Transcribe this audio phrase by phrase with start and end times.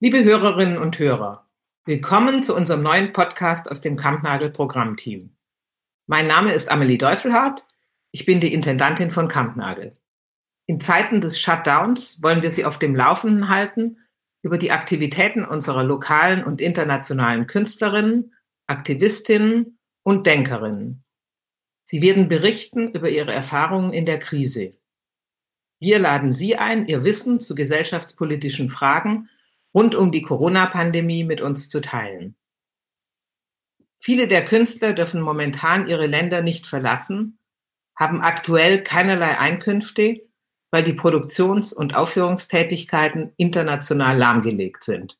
[0.00, 1.50] Liebe Hörerinnen und Hörer,
[1.84, 5.30] willkommen zu unserem neuen Podcast aus dem Kampnagel Programmteam.
[6.06, 7.66] Mein Name ist Amelie Deufelhardt.
[8.12, 9.92] Ich bin die Intendantin von Kampnagel.
[10.66, 13.98] In Zeiten des Shutdowns wollen wir Sie auf dem Laufenden halten
[14.42, 18.34] über die Aktivitäten unserer lokalen und internationalen Künstlerinnen,
[18.68, 21.02] Aktivistinnen und Denkerinnen.
[21.82, 24.70] Sie werden berichten über ihre Erfahrungen in der Krise.
[25.80, 29.28] Wir laden Sie ein, Ihr Wissen zu gesellschaftspolitischen Fragen
[29.78, 32.34] rund um die Corona-Pandemie mit uns zu teilen.
[34.00, 37.38] Viele der Künstler dürfen momentan ihre Länder nicht verlassen,
[37.94, 40.28] haben aktuell keinerlei Einkünfte,
[40.72, 45.16] weil die Produktions- und Aufführungstätigkeiten international lahmgelegt sind.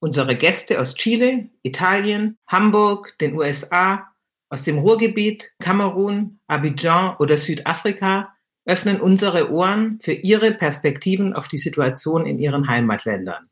[0.00, 4.14] Unsere Gäste aus Chile, Italien, Hamburg, den USA,
[4.48, 8.34] aus dem Ruhrgebiet, Kamerun, Abidjan oder Südafrika
[8.70, 13.42] öffnen unsere Ohren für ihre Perspektiven auf die Situation in ihren Heimatländern.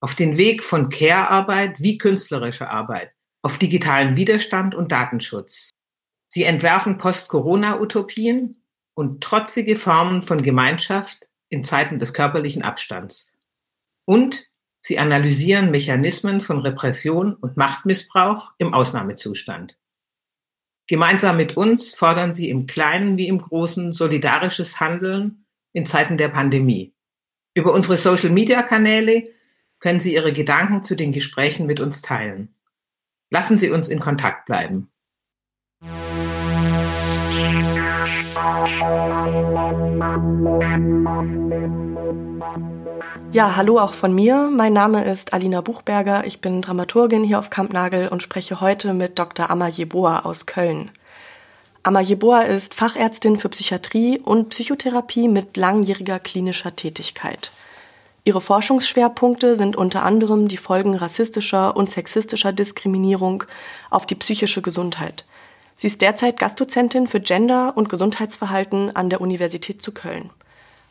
[0.00, 5.70] Auf den Weg von Care-Arbeit wie künstlerischer Arbeit, auf digitalen Widerstand und Datenschutz.
[6.28, 8.62] Sie entwerfen Post-Corona-Utopien
[8.94, 13.32] und trotzige Formen von Gemeinschaft in Zeiten des körperlichen Abstands.
[14.04, 14.46] Und
[14.80, 19.77] sie analysieren Mechanismen von Repression und Machtmissbrauch im Ausnahmezustand.
[20.88, 26.28] Gemeinsam mit uns fordern sie im Kleinen wie im Großen solidarisches Handeln in Zeiten der
[26.28, 26.94] Pandemie.
[27.54, 29.28] Über unsere Social-Media-Kanäle
[29.80, 32.52] können Sie Ihre Gedanken zu den Gesprächen mit uns teilen.
[33.30, 34.90] Lassen Sie uns in Kontakt bleiben.
[43.32, 44.48] Ja, hallo auch von mir.
[44.54, 46.24] Mein Name ist Alina Buchberger.
[46.24, 49.50] Ich bin Dramaturgin hier auf Kampnagel und spreche heute mit Dr.
[49.50, 50.92] Amma Jeboa aus Köln.
[51.82, 57.50] Amma Jeboa ist Fachärztin für Psychiatrie und Psychotherapie mit langjähriger klinischer Tätigkeit.
[58.22, 63.42] Ihre Forschungsschwerpunkte sind unter anderem die Folgen rassistischer und sexistischer Diskriminierung
[63.90, 65.24] auf die psychische Gesundheit.
[65.80, 70.30] Sie ist derzeit Gastdozentin für Gender und Gesundheitsverhalten an der Universität zu Köln.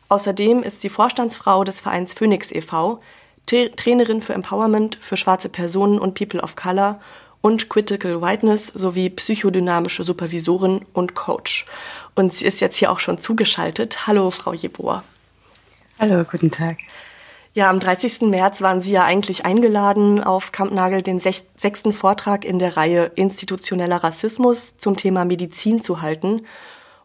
[0.08, 3.02] Außerdem ist sie Vorstandsfrau des Vereins Phoenix e.V.,
[3.46, 7.00] Trainerin für Empowerment für schwarze Personen und People of Color
[7.42, 11.66] und Critical Whiteness sowie psychodynamische Supervisorin und Coach.
[12.14, 14.06] Und sie ist jetzt hier auch schon zugeschaltet.
[14.06, 15.04] Hallo, Frau Jeboa.
[15.98, 16.78] Hallo, guten Tag.
[17.58, 18.20] Ja, am 30.
[18.20, 23.96] März waren Sie ja eigentlich eingeladen, auf Kampnagel den sechsten Vortrag in der Reihe Institutioneller
[23.96, 26.42] Rassismus zum Thema Medizin zu halten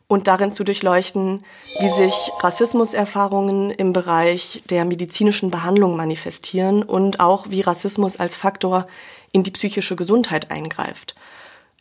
[0.07, 1.43] und darin zu durchleuchten,
[1.79, 8.85] wie sich Rassismuserfahrungen im Bereich der medizinischen Behandlung manifestieren und auch wie Rassismus als Faktor
[9.31, 11.15] in die psychische Gesundheit eingreift.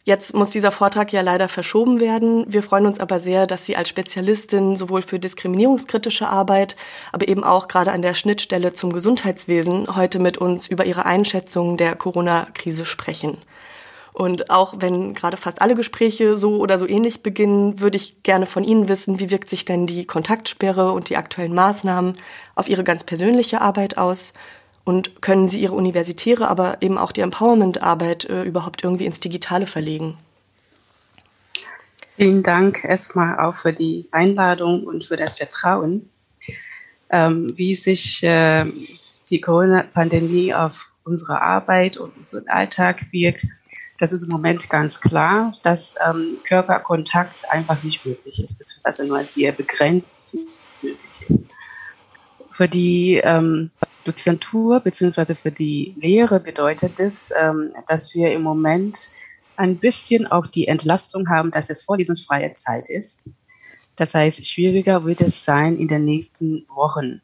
[0.04, 2.44] Jetzt muss dieser Vortrag ja leider verschoben werden.
[2.48, 6.74] Wir freuen uns aber sehr, dass Sie als Spezialistin sowohl für diskriminierungskritische Arbeit,
[7.12, 11.76] aber eben auch gerade an der Schnittstelle zum Gesundheitswesen heute mit uns über Ihre Einschätzung
[11.76, 13.38] der Corona-Krise sprechen.
[14.12, 18.46] Und auch wenn gerade fast alle Gespräche so oder so ähnlich beginnen, würde ich gerne
[18.46, 22.14] von Ihnen wissen, wie wirkt sich denn die Kontaktsperre und die aktuellen Maßnahmen
[22.56, 24.32] auf Ihre ganz persönliche Arbeit aus?
[24.84, 29.66] Und können Sie Ihre universitäre, aber eben auch die Empowerment-Arbeit äh, überhaupt irgendwie ins Digitale
[29.66, 30.18] verlegen?
[32.16, 36.08] Vielen Dank erstmal auch für die Einladung und für das Vertrauen.
[37.10, 38.64] Ähm, wie sich äh,
[39.30, 43.46] die Corona-Pandemie auf unsere Arbeit und unseren Alltag wirkt,
[43.98, 49.22] das ist im Moment ganz klar, dass ähm, Körperkontakt einfach nicht möglich ist, beziehungsweise nur
[49.24, 50.36] sehr begrenzt
[50.82, 51.46] möglich ist.
[52.50, 53.70] Für die ähm,
[54.04, 59.08] Dozentur beziehungsweise für die Lehre bedeutet es, ähm, dass wir im Moment
[59.56, 63.24] ein bisschen auch die Entlastung haben, dass es vorlesungsfreie Zeit ist.
[63.96, 67.20] Das heißt, schwieriger wird es sein in den nächsten Wochen.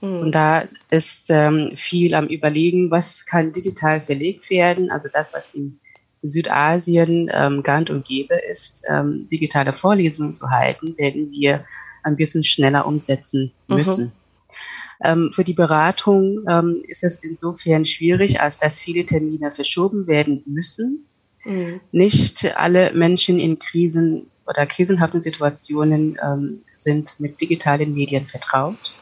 [0.00, 0.18] Mhm.
[0.18, 4.90] Und da ist ähm, viel am Überlegen, was kann digital verlegt werden.
[4.90, 5.78] Also das, was in
[6.22, 11.64] Südasien ähm, gang und gäbe ist, ähm, digitale Vorlesungen zu halten, werden wir
[12.02, 13.76] ein bisschen schneller umsetzen mhm.
[13.76, 14.04] müssen.
[14.04, 14.12] Mhm.
[15.02, 20.42] Ähm, für die Beratung ähm, ist es insofern schwierig, als dass viele Termine verschoben werden
[20.46, 21.06] müssen.
[21.44, 21.80] Mhm.
[21.90, 28.94] Nicht alle Menschen in Krisen oder krisenhaften Situationen ähm, sind mit digitalen Medien vertraut.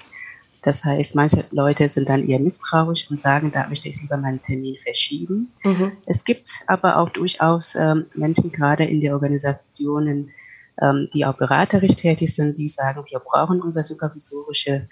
[0.62, 4.42] Das heißt, manche Leute sind dann eher misstrauisch und sagen, da möchte ich lieber meinen
[4.42, 5.52] Termin verschieben.
[5.64, 5.92] Mhm.
[6.04, 10.30] Es gibt aber auch durchaus ähm, Menschen, gerade in den Organisationen,
[10.80, 14.88] ähm, die auch beraterisch tätig sind, die sagen, wir brauchen unsere supervisorische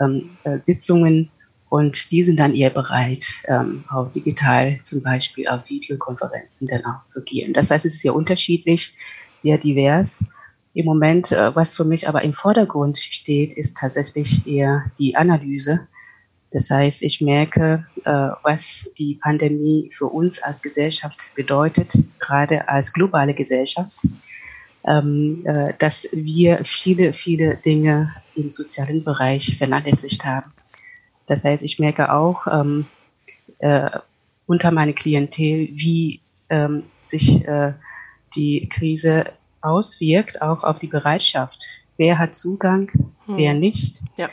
[0.00, 1.30] ähm, äh, Sitzungen
[1.68, 7.06] und die sind dann eher bereit, ähm, auch digital zum Beispiel auf Videokonferenzen dann auch
[7.06, 7.52] zu gehen.
[7.52, 8.96] Das heißt, es ist sehr unterschiedlich,
[9.36, 10.24] sehr divers.
[10.74, 15.86] Im Moment, äh, was für mich aber im Vordergrund steht, ist tatsächlich eher die Analyse
[16.52, 18.10] Das heißt, ich merke, äh,
[18.42, 24.00] was die Pandemie für uns als Gesellschaft bedeutet, gerade als globale Gesellschaft,
[24.86, 30.52] ähm, äh, dass wir viele, viele Dinge im sozialen Bereich vernachlässigt haben.
[31.26, 32.86] Das heißt, ich merke auch ähm,
[33.58, 33.90] äh,
[34.46, 37.72] unter meiner Klientel, wie ähm, sich äh,
[38.34, 41.62] die Krise auswirkt, auch auf die Bereitschaft.
[41.96, 42.90] Wer hat Zugang,
[43.26, 43.36] hm.
[43.36, 44.00] wer nicht?
[44.16, 44.28] Ja.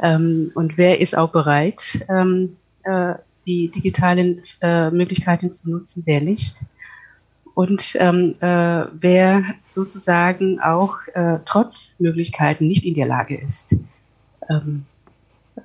[0.00, 3.14] Ähm, und wer ist auch bereit, ähm, äh,
[3.46, 6.64] die digitalen äh, Möglichkeiten zu nutzen, wer nicht?
[7.54, 13.76] Und ähm, äh, wer sozusagen auch äh, trotz Möglichkeiten nicht in der Lage ist,
[14.50, 14.86] ähm,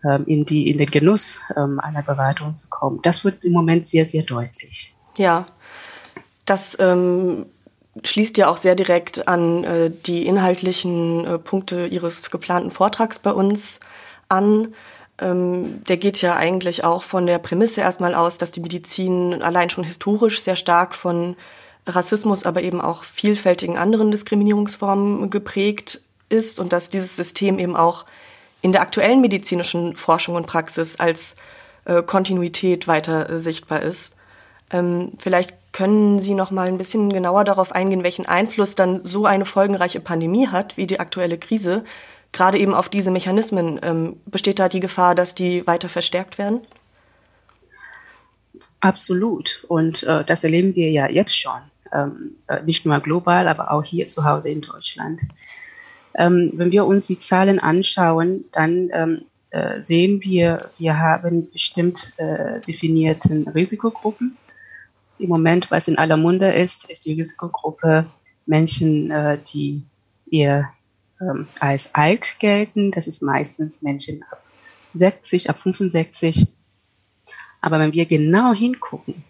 [0.03, 2.99] ähm, in, die, in den Genuss ähm, einer Beratung zu kommen.
[3.01, 4.93] Das wird im Moment sehr, sehr deutlich.
[5.17, 5.47] Ja,
[6.45, 7.47] das ähm,
[8.03, 13.31] schließt ja auch sehr direkt an äh, die inhaltlichen äh, Punkte Ihres geplanten Vortrags bei
[13.31, 13.79] uns
[14.29, 14.75] an.
[15.17, 19.71] Ähm, der geht ja eigentlich auch von der Prämisse erstmal aus, dass die Medizin allein
[19.71, 21.35] schon historisch sehr stark von
[21.89, 28.05] Rassismus, aber eben auch vielfältigen anderen Diskriminierungsformen geprägt ist und dass dieses System eben auch
[28.61, 31.35] in der aktuellen medizinischen Forschung und Praxis als
[31.85, 34.15] äh, Kontinuität weiter äh, sichtbar ist.
[34.71, 39.25] Ähm, vielleicht können Sie noch mal ein bisschen genauer darauf eingehen, welchen Einfluss dann so
[39.25, 41.83] eine folgenreiche Pandemie hat, wie die aktuelle Krise,
[42.31, 43.79] gerade eben auf diese Mechanismen.
[43.83, 46.61] Ähm, besteht da die Gefahr, dass die weiter verstärkt werden?
[48.81, 49.65] Absolut.
[49.67, 51.59] Und äh, das erleben wir ja jetzt schon.
[51.93, 55.21] Ähm, äh, nicht nur global, aber auch hier zu Hause in Deutschland.
[56.13, 62.13] Ähm, wenn wir uns die Zahlen anschauen, dann ähm, äh, sehen wir, wir haben bestimmt
[62.17, 64.37] äh, definierten Risikogruppen
[65.17, 68.05] im Moment, was in aller Munde ist, ist die Risikogruppe
[68.45, 69.11] Menschen,
[69.53, 69.83] die
[70.31, 70.69] eher
[71.59, 72.91] als alt gelten.
[72.91, 74.41] Das ist meistens Menschen ab
[74.93, 76.47] 60, ab 65.
[77.59, 79.25] Aber wenn wir genau hingucken,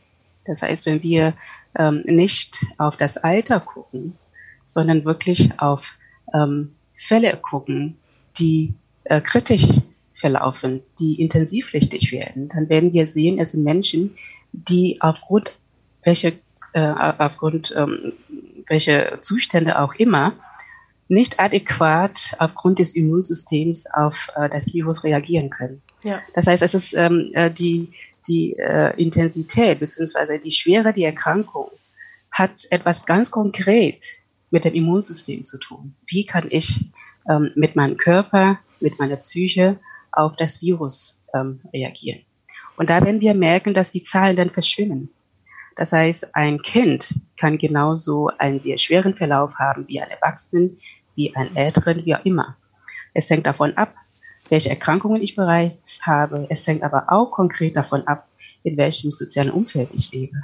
[0.46, 1.34] das heißt, wenn wir
[1.78, 4.18] ähm, nicht auf das Alter gucken,
[4.64, 5.98] sondern wirklich auf
[6.34, 7.98] ähm, Fälle gucken,
[8.38, 8.74] die
[9.06, 9.68] äh, kritisch
[10.14, 14.12] verlaufen, die intensivpflichtig werden, dann werden wir sehen, es sind Menschen,
[14.52, 15.54] die aufgrund
[16.04, 16.40] welche
[16.74, 16.82] äh,
[17.18, 18.14] aufgrund ähm,
[18.68, 20.34] welche Zustände auch immer
[21.08, 25.82] nicht adäquat aufgrund des Immunsystems auf äh, das Virus reagieren können.
[26.04, 26.22] Ja.
[26.36, 27.90] Das heißt, es ist ähm, äh, die
[28.28, 30.40] die äh, Intensität bzw.
[30.40, 31.70] die Schwere der Erkrankung
[32.32, 34.04] hat etwas ganz konkret
[34.52, 35.96] mit dem Immunsystem zu tun.
[36.08, 36.90] Wie kann ich
[37.30, 39.80] ähm, mit meinem Körper, mit meiner Psyche
[40.12, 42.22] auf das Virus ähm, reagieren?
[42.78, 45.10] Und da werden wir merken, dass die Zahlen dann verschwimmen.
[45.76, 50.78] Das heißt, ein Kind kann genauso einen sehr schweren Verlauf haben wie ein Erwachsenen,
[51.16, 52.58] wie ein Älteren, wie auch immer.
[53.14, 53.94] Es hängt davon ab,
[54.50, 56.48] welche Erkrankungen ich bereits habe.
[56.50, 58.28] Es hängt aber auch konkret davon ab,
[58.64, 60.38] in welchem sozialen Umfeld ich lebe.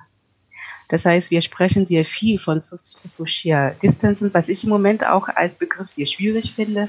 [0.88, 5.56] Das heißt, wir sprechen sehr viel von Social Distancing, was ich im Moment auch als
[5.56, 6.88] Begriff sehr schwierig finde,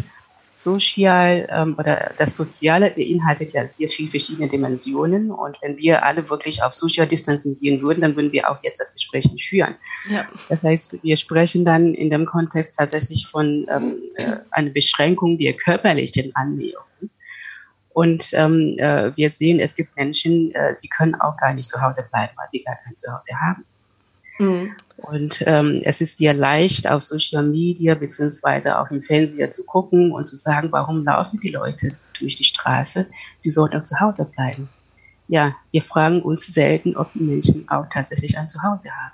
[0.57, 5.31] Social ähm, oder das Soziale beinhaltet ja sehr viele verschiedene Dimensionen.
[5.31, 8.81] Und wenn wir alle wirklich auf Social Distancing gehen würden, dann würden wir auch jetzt
[8.81, 9.77] das Gespräch nicht führen.
[10.11, 10.27] Ja.
[10.49, 15.53] Das heißt, wir sprechen dann in dem Kontext tatsächlich von ähm, äh, einer Beschränkung der
[15.53, 16.85] körperlichen Annäherung.
[17.91, 21.81] Und ähm, äh, wir sehen, es gibt Menschen, äh, sie können auch gar nicht zu
[21.81, 23.65] Hause bleiben, weil sie gar kein Zuhause haben.
[24.39, 24.73] Mhm.
[24.97, 30.11] Und ähm, es ist sehr leicht, auf Social Media beziehungsweise auch im Fernseher zu gucken
[30.13, 33.07] und zu sagen, warum laufen die Leute durch die Straße?
[33.41, 34.69] Sie sollten auch zu Hause bleiben.
[35.29, 39.13] Ja, wir fragen uns selten, ob die Menschen auch tatsächlich ein Zuhause haben.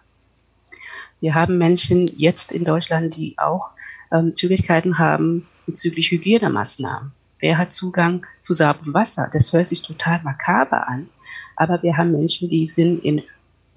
[1.21, 3.71] Wir haben Menschen jetzt in Deutschland, die auch
[4.12, 7.12] ähm, Schwierigkeiten haben bezüglich Hygienemaßnahmen.
[7.38, 9.29] Wer hat Zugang zu sauberem Wasser?
[9.33, 11.09] Das hört sich total makaber an.
[11.57, 13.23] Aber wir haben Menschen, die sind in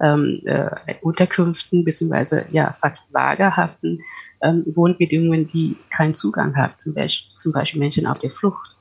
[0.00, 4.02] ähm, äh, Unterkünften beziehungsweise ja fast lagerhaften
[4.42, 8.76] ähm, Wohnbedingungen, die keinen Zugang haben, zum Beispiel, zum Beispiel Menschen auf der Flucht,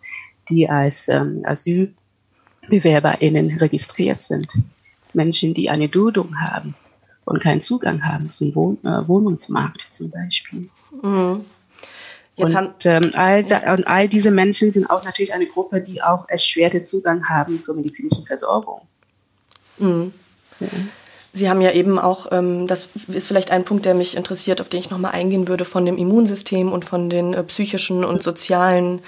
[0.49, 4.47] die als ähm, AsylbewerberInnen registriert sind,
[5.13, 6.75] Menschen, die eine Dudung haben
[7.23, 10.69] und keinen Zugang haben zum Wohn äh, Wohnungsmarkt zum Beispiel.
[11.01, 11.45] Mhm.
[12.35, 16.27] und, ähm, all da, und all diese Menschen sind auch natürlich eine Gruppe, die auch
[16.27, 18.81] erschwerte Zugang haben zur medizinischen Versorgung.
[19.77, 20.13] Mhm.
[20.59, 20.67] Ja.
[21.35, 24.69] Sie haben ja eben auch, ähm, das ist vielleicht ein Punkt, der mich interessiert, auf
[24.69, 29.01] den ich nochmal eingehen würde, von dem Immunsystem und von den äh, psychischen und sozialen,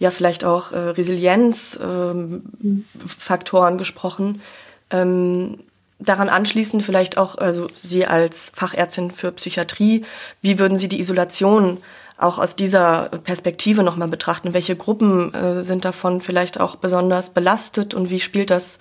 [0.00, 4.42] ja vielleicht auch äh, Resilienzfaktoren ähm, gesprochen.
[4.90, 5.58] Ähm,
[6.00, 10.04] daran anschließend vielleicht auch, also Sie als Fachärztin für Psychiatrie,
[10.42, 11.78] wie würden Sie die Isolation
[12.16, 14.52] auch aus dieser Perspektive nochmal betrachten.
[14.52, 18.80] Welche Gruppen äh, sind davon vielleicht auch besonders belastet und wie spielt das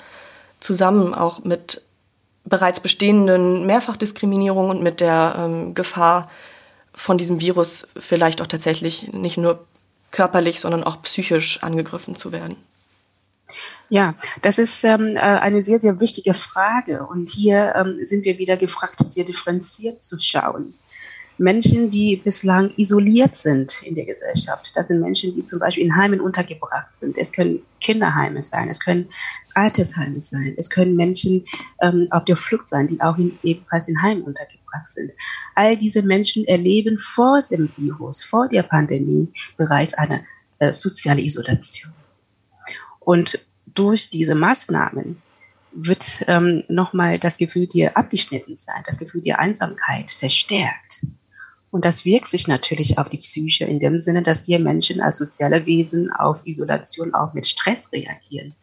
[0.59, 1.83] zusammen auch mit
[2.49, 6.29] bereits bestehenden Mehrfachdiskriminierungen und mit der ähm, Gefahr
[6.93, 9.65] von diesem Virus vielleicht auch tatsächlich nicht nur
[10.11, 12.55] körperlich, sondern auch psychisch angegriffen zu werden?
[13.89, 17.05] Ja, das ist ähm, äh, eine sehr, sehr wichtige Frage.
[17.05, 20.73] Und hier ähm, sind wir wieder gefragt, sehr differenziert zu schauen.
[21.37, 24.71] Menschen, die bislang isoliert sind in der Gesellschaft.
[24.75, 27.17] Das sind Menschen, die zum Beispiel in Heimen untergebracht sind.
[27.17, 29.09] Es können Kinderheime sein, es können
[29.53, 31.45] Altersheime sein, es können Menschen
[31.81, 35.11] ähm, auf der Flucht sein, die auch in, ebenfalls in Heimen untergebracht sind.
[35.55, 40.25] All diese Menschen erleben vor dem Virus, vor der Pandemie bereits eine
[40.59, 41.93] äh, soziale Isolation.
[42.99, 45.21] Und durch diese Maßnahmen
[45.71, 51.05] wird ähm, nochmal das Gefühl der Abgeschnittensein, das Gefühl der Einsamkeit verstärkt.
[51.69, 55.17] Und das wirkt sich natürlich auf die Psyche in dem Sinne, dass wir Menschen als
[55.17, 58.55] soziale Wesen auf Isolation auch mit Stress reagieren.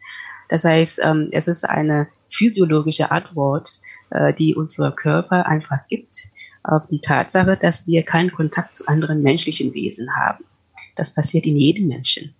[0.49, 6.15] Das heißt, ähm, es ist eine physiologische Antwort, äh, die unser Körper einfach gibt
[6.63, 10.45] auf die Tatsache, dass wir keinen Kontakt zu anderen menschlichen Wesen haben.
[10.95, 12.33] Das passiert in jedem Menschen.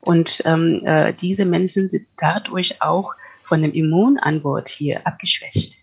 [0.00, 5.78] Und ähm, äh, diese Menschen sind dadurch auch von dem Immunantwort hier abgeschwächt.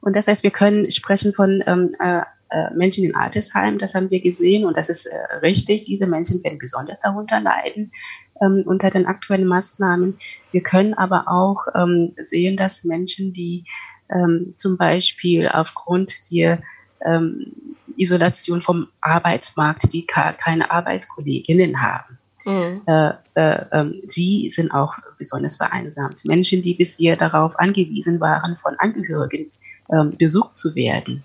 [0.00, 2.22] Und das heißt, wir können sprechen von ähm, äh,
[2.74, 5.84] Menschen in Altersheimen, das haben wir gesehen und das ist äh, richtig.
[5.84, 7.92] Diese Menschen werden besonders darunter leiden
[8.40, 10.18] ähm, unter den aktuellen Maßnahmen.
[10.52, 13.64] Wir können aber auch ähm, sehen, dass Menschen, die
[14.10, 16.62] ähm, zum Beispiel aufgrund der
[17.04, 17.52] ähm,
[17.96, 22.80] Isolation vom Arbeitsmarkt, die keine Arbeitskolleginnen haben, Mhm.
[22.86, 26.24] Äh, äh, äh, sie sind auch besonders vereinsamt.
[26.24, 29.50] Menschen, die bisher darauf angewiesen waren, von Angehörigen
[29.92, 31.22] ähm, besucht zu werden, ähm,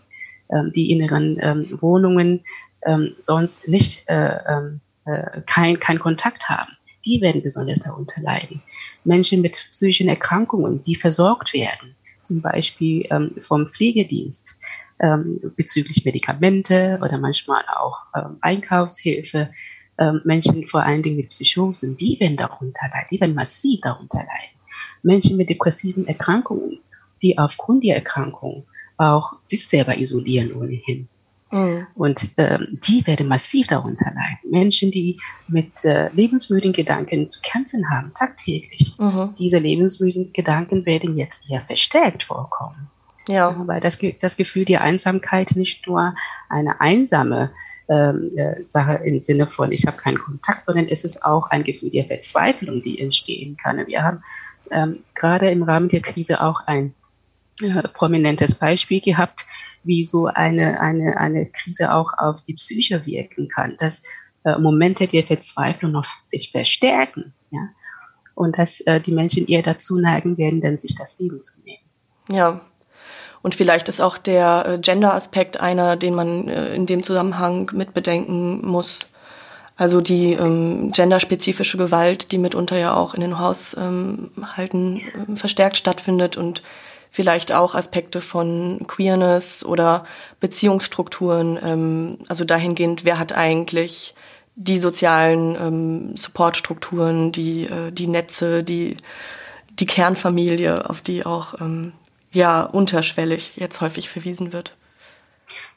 [0.76, 2.44] die in ihren ähm, Wohnungen
[2.86, 6.72] ähm, sonst nicht äh, ähm, äh, kein, kein Kontakt haben.
[7.06, 8.62] Die werden besonders darunter leiden.
[9.04, 14.60] Menschen mit psychischen Erkrankungen, die versorgt werden, zum Beispiel ähm, vom Pflegedienst
[15.00, 19.52] ähm, bezüglich Medikamente oder manchmal auch ähm, Einkaufshilfe.
[19.98, 24.20] Ähm, Menschen vor allen Dingen mit Psychosen, die werden darunter leiden, die werden massiv darunter
[24.20, 24.58] leiden.
[25.04, 26.80] Menschen mit depressiven Erkrankungen,
[27.22, 28.66] die aufgrund der Erkrankung
[29.04, 31.08] auch sich selber isolieren ohnehin.
[31.52, 31.88] Mhm.
[31.96, 34.50] Und ähm, die werden massiv darunter leiden.
[34.50, 38.96] Menschen, die mit äh, lebensmüden Gedanken zu kämpfen haben, tagtäglich.
[38.98, 39.36] Mhm.
[39.38, 42.90] Diese lebensmüden Gedanken werden jetzt eher verstärkt vorkommen.
[43.28, 43.56] Ja.
[43.68, 46.16] Weil das, das Gefühl der Einsamkeit nicht nur
[46.50, 47.52] eine einsame
[47.88, 51.64] ähm, äh, Sache im Sinne von, ich habe keinen Kontakt, sondern es ist auch ein
[51.64, 53.86] Gefühl der Verzweiflung, die entstehen kann.
[53.86, 54.24] Wir haben
[54.72, 56.94] ähm, gerade im Rahmen der Krise auch ein
[57.62, 59.46] äh, prominentes Beispiel gehabt,
[59.84, 64.04] wie so eine, eine, eine Krise auch auf die Psyche wirken kann, dass
[64.46, 67.70] äh, Momente der Verzweiflung noch sich verstärken, ja,
[68.36, 71.84] und dass äh, die Menschen eher dazu neigen werden, dann sich das Leben zu nehmen.
[72.30, 72.62] Ja,
[73.44, 78.66] und vielleicht ist auch der äh, Gender-Aspekt einer, den man äh, in dem Zusammenhang mitbedenken
[78.66, 79.02] muss.
[79.76, 85.78] Also die ähm, genderspezifische Gewalt, die mitunter ja auch in den Haushalten ähm, äh, verstärkt
[85.78, 86.64] stattfindet und
[87.14, 90.04] vielleicht auch Aspekte von Queerness oder
[90.40, 94.16] Beziehungsstrukturen, ähm, also dahingehend, wer hat eigentlich
[94.56, 98.98] die sozialen ähm, Supportstrukturen, die, äh, die Netze, die,
[99.70, 101.94] die Kernfamilie, auf die auch ähm,
[102.32, 104.76] ja unterschwellig jetzt häufig verwiesen wird.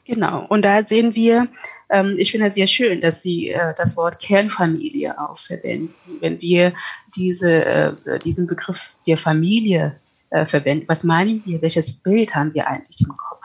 [0.05, 1.49] Genau, und da sehen wir,
[1.89, 5.93] ähm, ich finde es sehr schön, dass Sie äh, das Wort Kernfamilie auch verwenden.
[6.19, 6.73] Wenn wir
[7.15, 12.67] diese, äh, diesen Begriff der Familie äh, verwenden, was meinen wir, welches Bild haben wir
[12.67, 13.41] eigentlich im Kopf?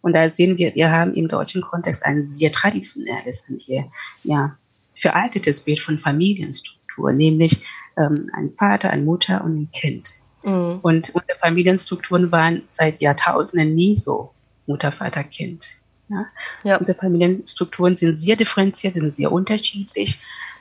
[0.00, 3.86] Und da sehen wir, wir haben im deutschen Kontext ein sehr traditionelles, ein sehr
[4.24, 4.56] ja,
[4.96, 7.64] veraltetes Bild von Familienstruktur, nämlich
[7.96, 10.10] ähm, ein Vater, eine Mutter und ein Kind.
[10.44, 10.80] Mhm.
[10.82, 14.32] Und unsere Familienstrukturen waren seit Jahrtausenden nie so
[14.66, 15.68] Mutter, Vater, Kind.
[16.08, 16.26] Ja?
[16.64, 16.76] Ja.
[16.78, 20.20] Unsere Familienstrukturen sind sehr differenziert, sind sehr unterschiedlich.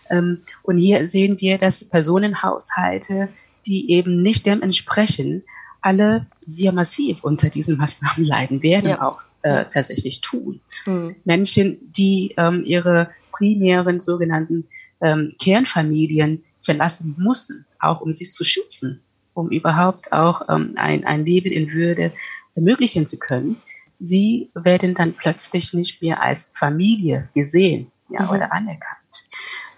[0.10, 3.30] Ähm, und hier sehen wir, dass Personenhaushalte,
[3.66, 5.44] die eben nicht dem entsprechen,
[5.82, 9.02] alle sehr massiv unter diesen Maßnahmen leiden werden, ja.
[9.02, 10.62] auch äh, tatsächlich tun.
[10.86, 11.16] Mhm.
[11.26, 14.68] Menschen, die ähm, ihre primären sogenannten
[15.02, 19.02] ähm, Kernfamilien verlassen mussten, auch um sich zu schützen,
[19.34, 22.14] um überhaupt auch ähm, ein, ein Leben in Würde
[22.56, 23.58] ermöglichen zu können,
[24.00, 28.30] sie werden dann plötzlich nicht mehr als Familie gesehen ja, mhm.
[28.30, 29.30] oder anerkannt.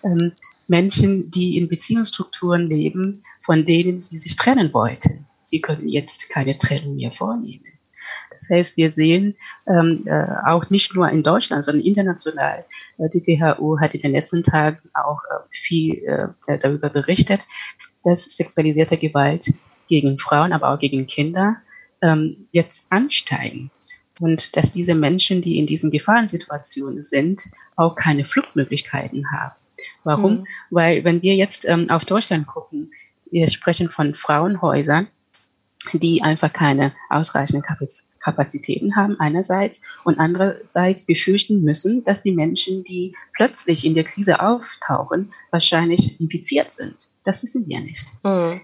[0.03, 0.31] Ähm,
[0.67, 6.57] Menschen, die in Beziehungsstrukturen leben, von denen sie sich trennen wollten, sie können jetzt keine
[6.57, 7.65] Trennung mehr vornehmen.
[8.31, 9.35] Das heißt, wir sehen
[9.67, 12.65] ähm, äh, auch nicht nur in Deutschland, sondern international.
[12.97, 16.03] Äh, die WHO hat in den letzten Tagen auch äh, viel
[16.47, 17.45] äh, darüber berichtet,
[18.03, 19.53] dass sexualisierte Gewalt
[19.87, 21.57] gegen Frauen, aber auch gegen Kinder
[22.01, 23.71] ähm, jetzt ansteigen.
[24.19, 27.43] Und dass diese Menschen, die in diesen Gefahrensituationen sind,
[27.75, 29.55] auch keine Fluchtmöglichkeiten haben.
[30.03, 30.33] Warum?
[30.33, 30.47] Mhm.
[30.69, 32.91] Weil wenn wir jetzt ähm, auf Deutschland gucken,
[33.31, 35.07] wir sprechen von Frauenhäusern,
[35.91, 37.63] die einfach keine ausreichenden
[38.19, 44.41] Kapazitäten haben einerseits und andererseits befürchten müssen, dass die Menschen, die plötzlich in der Krise
[44.41, 47.09] auftauchen, wahrscheinlich infiziert sind.
[47.23, 48.07] Das wissen wir nicht.
[48.23, 48.55] Mhm.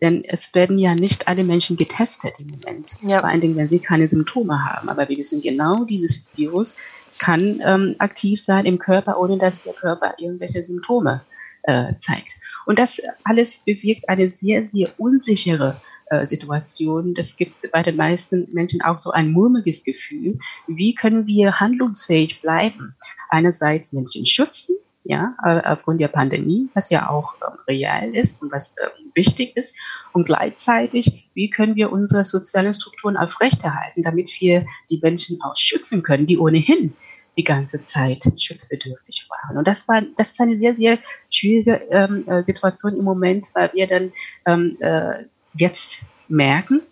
[0.00, 2.96] Denn es werden ja nicht alle Menschen getestet im Moment.
[3.02, 3.20] Ja.
[3.20, 4.88] Vor allen Dingen, wenn sie keine Symptome haben.
[4.88, 6.76] Aber wir wissen genau, dieses Virus
[7.18, 11.22] kann ähm, aktiv sein im Körper, ohne dass der Körper irgendwelche Symptome
[11.62, 12.34] äh, zeigt.
[12.66, 15.80] Und das alles bewirkt eine sehr, sehr unsichere
[16.26, 17.14] Situation.
[17.14, 20.38] Das gibt bei den meisten Menschen auch so ein murmeliges Gefühl.
[20.66, 22.94] Wie können wir handlungsfähig bleiben?
[23.28, 28.76] Einerseits Menschen schützen, ja, aufgrund der Pandemie, was ja auch ähm, real ist und was
[28.80, 29.74] ähm, wichtig ist.
[30.12, 36.02] Und gleichzeitig, wie können wir unsere sozialen Strukturen aufrechterhalten, damit wir die Menschen auch schützen
[36.02, 36.94] können, die ohnehin
[37.36, 39.56] die ganze Zeit schutzbedürftig waren.
[39.56, 40.98] Und das war, das ist eine sehr, sehr
[41.30, 44.12] schwierige ähm, äh, Situation im Moment, weil wir dann
[44.46, 45.24] ähm, äh,
[45.54, 46.82] jetzt merken,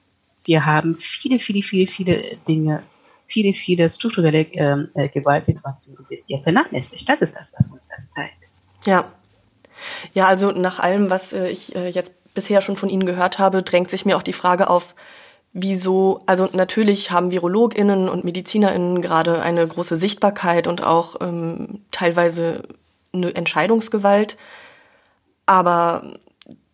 [0.44, 2.82] wir haben viele, viele, viele, viele Dinge,
[3.26, 7.08] viele, viele strukturelle ähm, äh, Gewaltsituationen bisher vernachlässigt.
[7.08, 8.48] Das ist das, was uns das zeigt.
[8.84, 9.04] Ja.
[10.12, 13.62] Ja, also nach allem, was äh, ich äh, jetzt bisher schon von Ihnen gehört habe,
[13.62, 14.94] drängt sich mir auch die Frage auf,
[15.52, 22.62] wieso, also natürlich haben VirologInnen und MedizinerInnen gerade eine große Sichtbarkeit und auch ähm, teilweise
[23.12, 24.36] eine Entscheidungsgewalt,
[25.46, 26.18] aber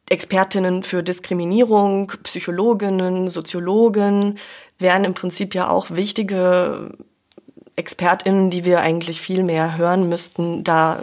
[0.08, 4.38] Expertinnen für Diskriminierung, Psychologinnen, Soziologen
[4.78, 6.92] wären im Prinzip ja auch wichtige
[7.76, 11.00] ExpertInnen, die wir eigentlich viel mehr hören müssten, da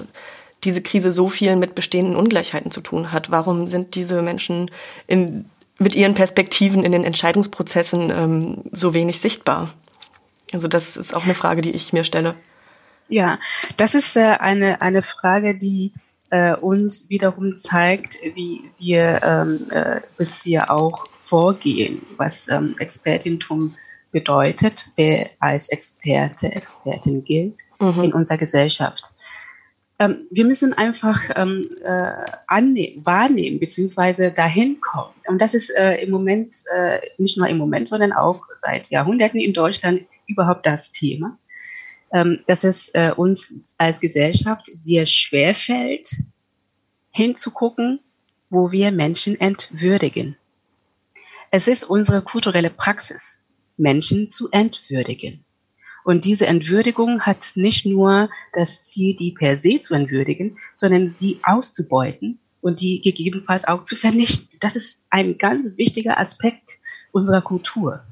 [0.63, 3.29] diese Krise so viel mit bestehenden Ungleichheiten zu tun hat.
[3.29, 4.71] Warum sind diese Menschen
[5.07, 5.45] in
[5.79, 9.69] mit ihren Perspektiven in den Entscheidungsprozessen ähm, so wenig sichtbar?
[10.53, 12.35] Also das ist auch eine Frage, die ich mir stelle.
[13.09, 13.39] Ja,
[13.77, 15.91] das ist äh, eine, eine Frage, die
[16.33, 23.75] äh, uns wiederum zeigt, wie wir ähm, äh, bisher auch vorgehen, was ähm, Expertentum
[24.11, 28.05] bedeutet, wer als Experte, Expertin gilt mhm.
[28.05, 29.03] in unserer Gesellschaft.
[29.99, 32.13] Ähm, wir müssen einfach ähm, äh,
[32.47, 34.31] annehmen, wahrnehmen bzw.
[34.31, 35.13] dahin kommen.
[35.27, 39.39] Und das ist äh, im Moment, äh, nicht nur im Moment, sondern auch seit Jahrhunderten
[39.39, 41.37] in Deutschland überhaupt das Thema,
[42.45, 46.09] dass es äh, uns als Gesellschaft sehr schwer fällt,
[47.09, 47.99] hinzugucken,
[48.49, 50.37] wo wir Menschen entwürdigen.
[51.49, 53.43] Es ist unsere kulturelle Praxis,
[53.77, 55.43] Menschen zu entwürdigen.
[56.03, 61.39] Und diese Entwürdigung hat nicht nur das Ziel, die per se zu entwürdigen, sondern sie
[61.43, 64.49] auszubeuten und die gegebenenfalls auch zu vernichten.
[64.59, 66.77] Das ist ein ganz wichtiger Aspekt
[67.11, 68.03] unserer Kultur.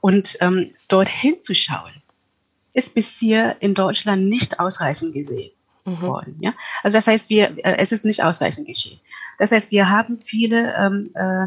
[0.00, 1.92] Und ähm, dorthin zu schauen,
[2.76, 5.50] ist bisher in Deutschland nicht ausreichend gesehen
[5.86, 6.00] mhm.
[6.02, 6.36] worden.
[6.40, 6.54] Ja?
[6.82, 9.00] Also das heißt, wir, äh, es ist nicht ausreichend geschehen.
[9.38, 11.46] Das heißt, wir haben viele ähm, äh,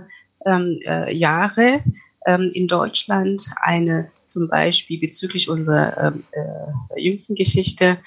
[0.49, 1.83] ähm, äh, Jahre
[2.25, 7.99] ähm, in Deutschland eine zum Beispiel bezüglich unserer ähm, äh, jüngsten Geschichte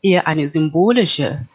[0.00, 1.46] eher eine symbolische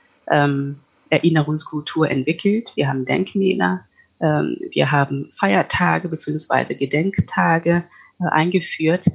[1.09, 2.71] Erinnerungskultur entwickelt.
[2.75, 3.85] Wir haben Denkmäler,
[4.19, 6.75] wir haben Feiertage bzw.
[6.75, 7.83] Gedenktage
[8.19, 9.07] äh, eingeführt,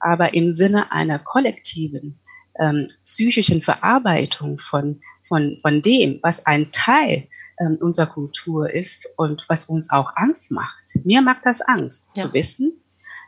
[0.00, 2.18] aber im Sinne einer kollektiven
[2.58, 7.28] ähm, psychischen Verarbeitung von, von, von dem, was ein Teil
[7.60, 10.82] ähm, unserer Kultur ist und was uns auch Angst macht.
[11.04, 12.24] Mir macht das Angst ja.
[12.24, 12.72] zu wissen,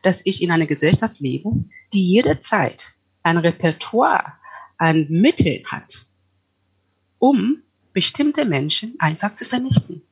[0.03, 1.53] dass ich in einer Gesellschaft lebe,
[1.93, 4.35] die jederzeit ein Repertoire
[4.79, 6.07] an Mitteln hat,
[7.19, 10.03] um bestimmte Menschen einfach zu vernichten.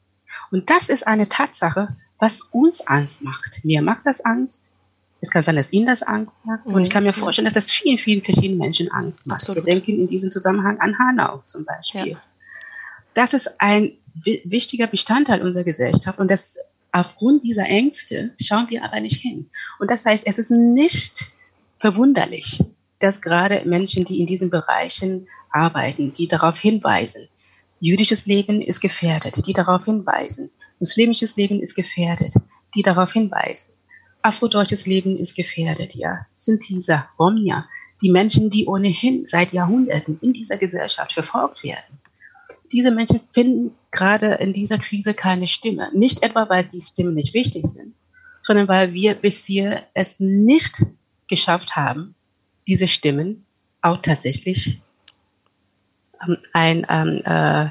[0.50, 3.64] Und das ist eine Tatsache, was uns Angst macht.
[3.64, 4.76] Mir macht das Angst.
[5.20, 6.66] Es kann sein, dass Ihnen das Angst macht.
[6.66, 7.20] Und ich kann mir mhm.
[7.20, 9.40] vorstellen, dass das vielen, vielen verschiedenen Menschen Angst macht.
[9.40, 9.66] Absolut.
[9.66, 12.12] Wir denken in diesem Zusammenhang an Hanau zum Beispiel.
[12.12, 12.22] Ja.
[13.14, 16.56] Das ist ein wichtiger Bestandteil unserer Gesellschaft und das
[16.92, 19.50] aufgrund dieser Ängste schauen wir aber nicht hin.
[19.78, 21.26] Und das heißt, es ist nicht
[21.78, 22.62] verwunderlich,
[22.98, 27.28] dass gerade Menschen, die in diesen Bereichen arbeiten, die darauf hinweisen,
[27.80, 30.50] jüdisches Leben ist gefährdet, die darauf hinweisen,
[30.80, 32.34] muslimisches Leben ist gefährdet,
[32.74, 33.74] die darauf hinweisen,
[34.28, 37.66] afrodeutsches Leben ist gefährdet, ja, Sintiza, Romja,
[38.02, 41.98] die Menschen, die ohnehin seit Jahrhunderten in dieser Gesellschaft verfolgt werden,
[42.70, 45.90] diese Menschen finden gerade in dieser Krise keine Stimme.
[45.94, 47.94] Nicht etwa, weil die Stimmen nicht wichtig sind,
[48.42, 50.82] sondern weil wir bisher es nicht
[51.28, 52.14] geschafft haben,
[52.66, 53.46] diese Stimmen
[53.80, 54.80] auch tatsächlich
[56.26, 57.70] ähm, ein, ähm, äh,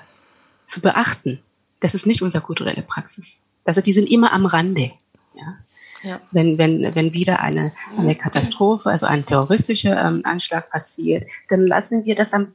[0.65, 1.39] zu beachten.
[1.79, 3.39] Das ist nicht unsere kulturelle Praxis.
[3.65, 4.91] Also die sind immer am Rande.
[5.35, 5.57] Ja?
[6.03, 6.19] Ja.
[6.31, 12.05] Wenn, wenn, wenn wieder eine, eine Katastrophe, also ein terroristischer ähm, Anschlag passiert, dann lassen
[12.05, 12.53] wir das am,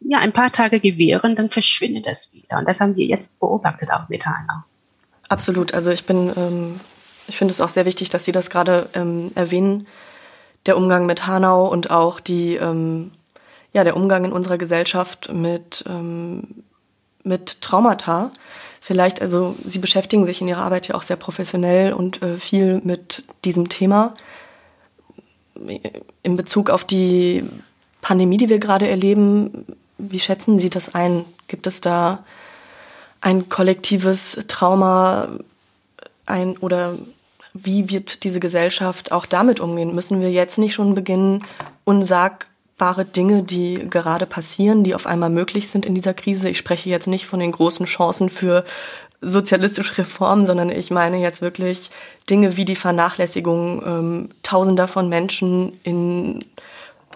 [0.00, 2.58] ja, ein paar Tage gewähren, dann verschwindet das wieder.
[2.58, 4.64] Und das haben wir jetzt beobachtet, auch mit Hanau.
[5.28, 5.74] Absolut.
[5.74, 6.80] Also ich bin, ähm,
[7.28, 9.86] ich finde es auch sehr wichtig, dass Sie das gerade ähm, erwähnen.
[10.66, 13.12] Der Umgang mit Hanau und auch die, ähm,
[13.72, 16.64] ja, der Umgang in unserer Gesellschaft mit, ähm,
[17.22, 18.32] mit Traumata.
[18.80, 22.80] Vielleicht, also Sie beschäftigen sich in Ihrer Arbeit ja auch sehr professionell und äh, viel
[22.82, 24.14] mit diesem Thema.
[26.22, 27.44] In Bezug auf die
[28.00, 29.66] Pandemie, die wir gerade erleben,
[29.98, 31.26] wie schätzen Sie das ein?
[31.48, 32.24] Gibt es da
[33.20, 35.28] ein kollektives Trauma
[36.24, 36.96] ein oder
[37.52, 39.94] wie wird diese Gesellschaft auch damit umgehen?
[39.94, 41.44] Müssen wir jetzt nicht schon beginnen,
[41.84, 42.46] unsag,
[42.80, 46.48] unfassbare Dinge, die gerade passieren, die auf einmal möglich sind in dieser Krise.
[46.48, 48.64] Ich spreche jetzt nicht von den großen Chancen für
[49.20, 51.90] sozialistische Reformen, sondern ich meine jetzt wirklich
[52.30, 56.44] Dinge wie die Vernachlässigung ähm, Tausender von Menschen in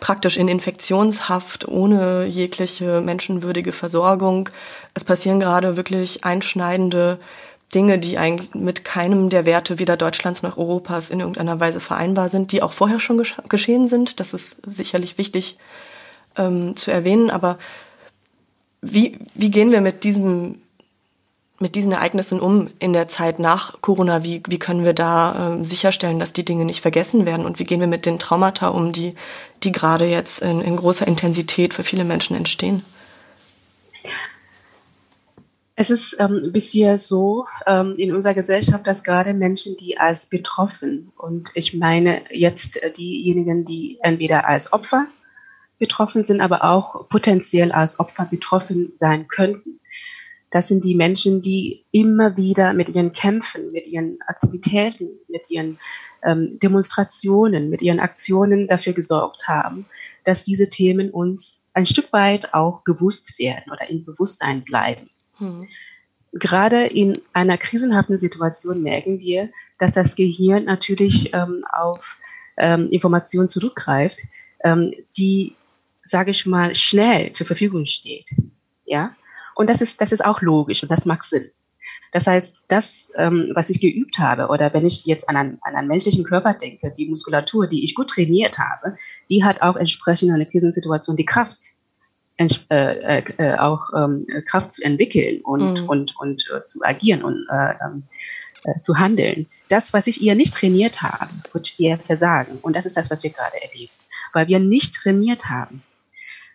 [0.00, 4.50] praktisch in Infektionshaft ohne jegliche menschenwürdige Versorgung.
[4.92, 7.18] Es passieren gerade wirklich einschneidende
[7.74, 12.28] Dinge, die eigentlich mit keinem der Werte weder Deutschlands noch Europas in irgendeiner Weise vereinbar
[12.28, 14.20] sind, die auch vorher schon geschehen sind.
[14.20, 15.56] Das ist sicherlich wichtig
[16.36, 17.30] ähm, zu erwähnen.
[17.30, 17.58] Aber
[18.80, 20.56] wie, wie gehen wir mit diesem
[21.60, 24.24] mit diesen Ereignissen um in der Zeit nach Corona?
[24.24, 27.46] Wie, wie können wir da äh, sicherstellen, dass die Dinge nicht vergessen werden?
[27.46, 29.14] Und wie gehen wir mit den Traumata um, die,
[29.62, 32.84] die gerade jetzt in, in großer Intensität für viele Menschen entstehen?
[35.76, 41.12] Es ist ähm, bisher so ähm, in unserer Gesellschaft, dass gerade Menschen, die als betroffen,
[41.16, 45.08] und ich meine jetzt äh, diejenigen, die entweder als Opfer
[45.78, 49.80] betroffen sind, aber auch potenziell als Opfer betroffen sein könnten,
[50.54, 55.80] das sind die Menschen, die immer wieder mit ihren Kämpfen, mit ihren Aktivitäten, mit ihren
[56.22, 59.86] ähm, Demonstrationen, mit ihren Aktionen dafür gesorgt haben,
[60.22, 65.10] dass diese Themen uns ein Stück weit auch bewusst werden oder im Bewusstsein bleiben.
[65.38, 65.68] Hm.
[66.32, 72.18] Gerade in einer krisenhaften Situation merken wir, dass das Gehirn natürlich ähm, auf
[72.56, 74.18] ähm, Informationen zurückgreift,
[74.64, 75.54] ähm, die,
[76.02, 78.28] sage ich mal, schnell zur Verfügung steht.
[78.84, 79.14] Ja,
[79.54, 81.50] und das ist das ist auch logisch und das macht Sinn.
[82.14, 85.74] Das heißt, das, ähm, was ich geübt habe, oder wenn ich jetzt an einen, an
[85.74, 88.96] einen menschlichen Körper denke, die Muskulatur, die ich gut trainiert habe,
[89.30, 91.58] die hat auch entsprechend in einer Krisensituation die Kraft,
[92.36, 95.88] äh, äh, äh, auch ähm, Kraft zu entwickeln und, mhm.
[95.88, 98.02] und, und äh, zu agieren und äh, ähm,
[98.64, 99.46] äh, zu handeln.
[99.68, 102.58] Das, was ich ihr nicht trainiert habe, wird ihr versagen.
[102.60, 103.92] Und das ist das, was wir gerade erleben.
[104.32, 105.82] Weil wir nicht trainiert haben.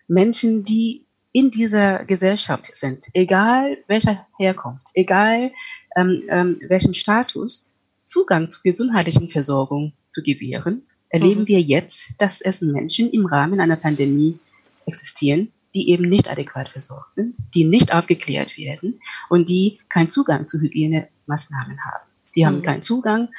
[0.08, 5.52] Menschen, die in dieser Gesellschaft sind, egal welcher Herkunft, egal
[5.96, 7.72] ähm, ähm, welchem Status,
[8.04, 11.48] Zugang zu gesundheitlichen Versorgung zu gewähren, erleben mhm.
[11.48, 14.40] wir jetzt, dass es Menschen im Rahmen einer Pandemie
[14.86, 20.48] existieren, die eben nicht adäquat versorgt sind, die nicht aufgeklärt werden und die keinen Zugang
[20.48, 22.10] zu Hygienemaßnahmen haben.
[22.36, 22.64] Die haben mhm.
[22.64, 23.30] keinen Zugang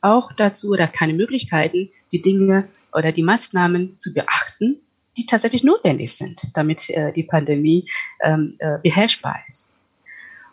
[0.00, 4.80] auch dazu oder keine Möglichkeiten, die Dinge oder die Maßnahmen zu beachten,
[5.16, 7.88] die tatsächlich notwendig sind, damit äh, die Pandemie
[8.22, 9.80] ähm, äh, beherrschbar ist.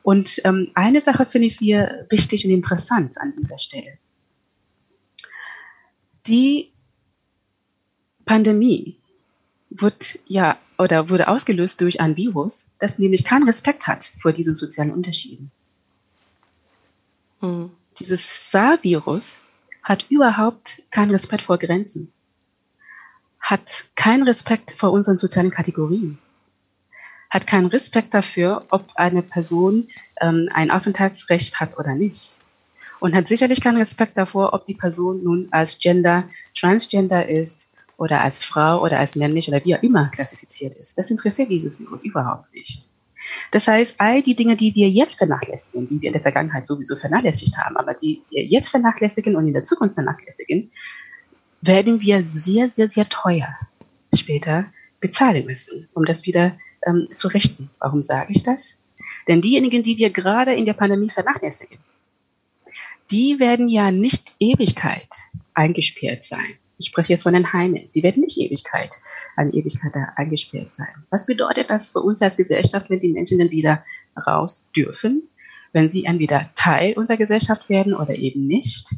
[0.04, 3.98] Und ähm, eine Sache finde ich sehr wichtig und interessant an dieser Stelle.
[6.26, 6.72] Die
[8.26, 8.98] Pandemie
[9.70, 14.56] wird ja oder wurde ausgelöst durch ein Virus, das nämlich keinen Respekt hat vor diesen
[14.56, 15.52] sozialen Unterschieden.
[17.42, 17.72] Mhm.
[18.00, 19.34] Dieses SARS-Virus
[19.82, 22.12] hat überhaupt keinen Respekt vor Grenzen,
[23.40, 26.20] hat keinen Respekt vor unseren sozialen Kategorien,
[27.30, 29.88] hat keinen Respekt dafür, ob eine Person
[30.22, 32.42] ähm, ein Aufenthaltsrecht hat oder nicht.
[33.00, 37.67] Und hat sicherlich keinen Respekt davor, ob die Person nun als Gender Transgender ist
[37.98, 40.98] oder als Frau oder als männlich oder wie er immer klassifiziert ist.
[40.98, 42.92] Das interessiert dieses Virus überhaupt nicht.
[43.52, 46.96] Das heißt, all die Dinge, die wir jetzt vernachlässigen, die wir in der Vergangenheit sowieso
[46.96, 50.72] vernachlässigt haben, aber die wir jetzt vernachlässigen und in der Zukunft vernachlässigen,
[51.62, 53.58] werden wir sehr, sehr, sehr teuer
[54.16, 54.68] später
[55.00, 57.70] bezahlen müssen, um das wieder ähm, zu richten.
[57.80, 58.80] Warum sage ich das?
[59.28, 61.80] Denn diejenigen, die wir gerade in der Pandemie vernachlässigen,
[63.12, 65.10] die werden ja nicht Ewigkeit
[65.54, 68.96] eingesperrt sein ich spreche jetzt von den Heimen, die werden nicht Ewigkeit,
[69.36, 71.06] eine Ewigkeit da eingesperrt sein.
[71.10, 73.84] Was bedeutet das für uns als Gesellschaft, wenn die Menschen dann wieder
[74.28, 75.24] raus dürfen,
[75.74, 78.90] wenn sie entweder Teil unserer Gesellschaft werden oder eben nicht?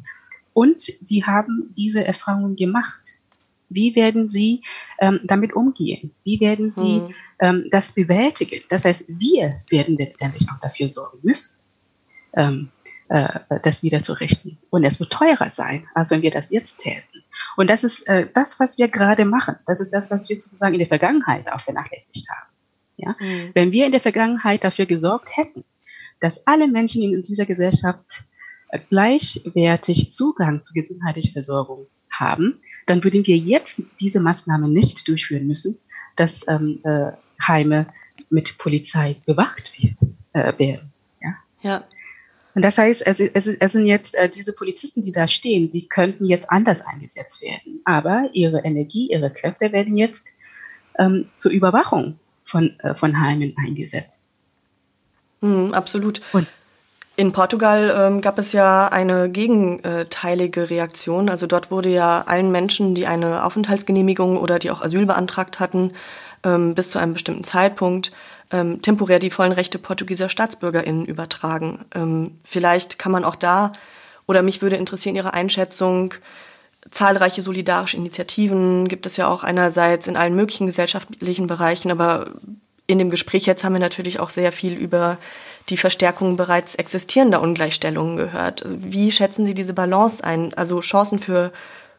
[0.54, 3.20] Und Sie haben diese Erfahrungen gemacht.
[3.70, 4.64] Wie werden Sie
[5.00, 6.12] ähm, damit umgehen?
[6.24, 7.14] Wie werden Sie mhm.
[7.40, 8.62] ähm, das bewältigen?
[8.68, 11.56] Das heißt, wir werden letztendlich auch dafür sorgen müssen,
[12.36, 12.70] ähm,
[13.10, 14.58] äh, das wieder zu richten.
[14.70, 17.08] Und es wird teurer sein, als wenn wir das jetzt täten.
[17.60, 19.58] Und das ist äh, das, was wir gerade machen.
[19.66, 22.48] Das ist das, was wir sozusagen in der Vergangenheit auch vernachlässigt haben.
[22.96, 23.18] Ja?
[23.20, 23.52] Mhm.
[23.54, 25.66] Wenn wir in der Vergangenheit dafür gesorgt hätten,
[26.22, 28.24] dass alle Menschen in dieser Gesellschaft
[28.70, 35.46] äh, gleichwertig Zugang zu gesundheitlicher Versorgung haben, dann würden wir jetzt diese Maßnahme nicht durchführen
[35.46, 35.80] müssen,
[36.16, 37.12] dass ähm, äh,
[37.46, 37.88] Heime
[38.30, 40.94] mit Polizei bewacht wird, äh, werden.
[41.22, 41.36] Ja.
[41.62, 41.84] ja.
[42.60, 45.88] Und das heißt, es, es, es sind jetzt äh, diese Polizisten, die da stehen, sie
[45.88, 47.80] könnten jetzt anders eingesetzt werden.
[47.86, 50.28] Aber ihre Energie, ihre Kräfte werden jetzt
[50.98, 54.34] ähm, zur Überwachung von, äh, von Heimen eingesetzt.
[55.40, 56.20] Mhm, absolut.
[56.34, 56.48] Und
[57.16, 61.30] in Portugal ähm, gab es ja eine gegenteilige Reaktion.
[61.30, 65.94] Also dort wurde ja allen Menschen, die eine Aufenthaltsgenehmigung oder die auch Asyl beantragt hatten,
[66.44, 68.12] ähm, bis zu einem bestimmten Zeitpunkt
[68.52, 71.86] ähm, temporär die vollen Rechte portugieser StaatsbürgerInnen übertragen.
[71.94, 73.74] Ähm, vielleicht kann man auch da,
[74.28, 76.14] oder mich würde interessieren Ihre Einschätzung,
[76.92, 82.32] zahlreiche solidarische Initiativen gibt es ja auch einerseits in allen möglichen gesellschaftlichen Bereichen, aber
[82.88, 85.18] in dem Gespräch jetzt haben wir natürlich auch sehr viel über
[85.70, 88.64] die Verstärkung bereits existierender Ungleichstellungen gehört.
[88.66, 90.54] Wie schätzen Sie diese Balance ein?
[90.56, 91.52] Also Chancen für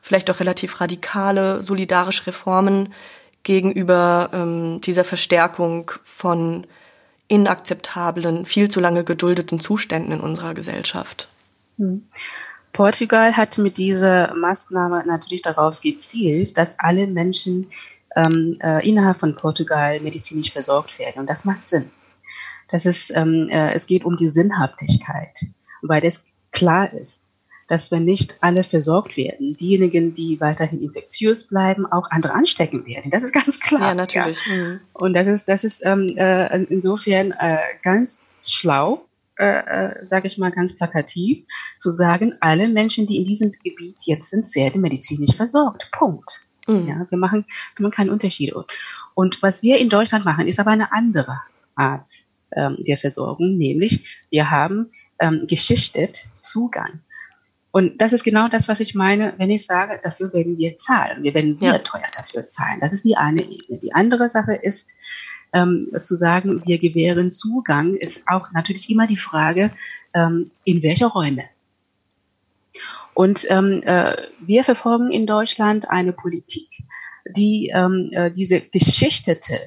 [0.02, 2.92] vielleicht auch relativ radikale, solidarische Reformen
[3.42, 6.66] gegenüber ähm, dieser Verstärkung von
[7.28, 11.28] inakzeptablen, viel zu lange geduldeten Zuständen in unserer Gesellschaft.
[11.78, 12.08] Hm.
[12.72, 17.70] Portugal hat mit dieser Maßnahme natürlich darauf gezielt, dass alle Menschen
[18.16, 21.20] ähm, äh, innerhalb von Portugal medizinisch versorgt werden.
[21.20, 21.90] Und das macht Sinn.
[22.68, 25.38] Das ist, ähm, äh, es geht um die Sinnhaftigkeit,
[25.82, 27.29] weil es klar ist,
[27.70, 33.10] dass wenn nicht alle versorgt werden, diejenigen, die weiterhin infektiös bleiben, auch andere anstecken werden.
[33.10, 33.80] Das ist ganz klar.
[33.80, 34.38] Ja, natürlich.
[34.48, 34.56] Ja.
[34.56, 34.80] Mhm.
[34.92, 39.06] Und das ist, das ist ähm, äh, insofern äh, ganz schlau,
[39.38, 41.46] äh, äh, sage ich mal ganz plakativ,
[41.78, 45.90] zu sagen, alle Menschen, die in diesem Gebiet jetzt sind, werden medizinisch versorgt.
[45.92, 46.48] Punkt.
[46.66, 46.88] Mhm.
[46.88, 47.44] Ja, wir machen,
[47.76, 48.52] wir machen keinen Unterschied.
[49.14, 51.40] Und was wir in Deutschland machen, ist aber eine andere
[51.76, 52.10] Art
[52.52, 57.00] ähm, der Versorgung, nämlich wir haben ähm, geschichtet Zugang
[57.72, 61.22] und das ist genau das, was ich meine, wenn ich sage, dafür werden wir zahlen.
[61.22, 61.78] Wir werden sehr ja.
[61.78, 62.80] teuer dafür zahlen.
[62.80, 63.78] Das ist die eine Ebene.
[63.78, 64.98] Die andere Sache ist,
[65.52, 69.70] ähm, zu sagen, wir gewähren Zugang, ist auch natürlich immer die Frage,
[70.14, 71.44] ähm, in welche Räume.
[73.14, 76.68] Und ähm, äh, wir verfolgen in Deutschland eine Politik,
[77.28, 79.58] die ähm, äh, diese geschichtete,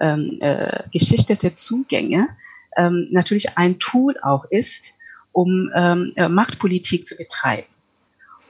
[0.00, 2.28] ähm, äh, geschichtete Zugänge
[2.76, 4.97] ähm, natürlich ein Tool auch ist,
[5.38, 7.68] um ähm, äh, Machtpolitik zu betreiben.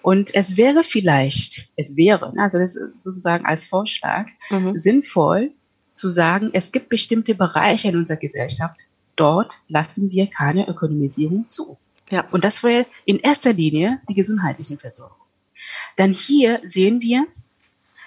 [0.00, 4.78] Und es wäre vielleicht, es wäre, ne, also das ist sozusagen als Vorschlag, mhm.
[4.80, 5.50] sinnvoll
[5.92, 8.80] zu sagen, es gibt bestimmte Bereiche in unserer Gesellschaft,
[9.16, 11.76] dort lassen wir keine Ökonomisierung zu.
[12.10, 12.24] Ja.
[12.30, 15.26] Und das wäre in erster Linie die gesundheitliche Versorgung.
[15.96, 17.26] Dann hier sehen wir,